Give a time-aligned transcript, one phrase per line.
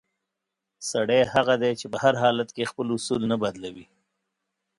[0.89, 3.85] سړی هغه دی چې په هر حالت کې خپل اصول نه بدلوي.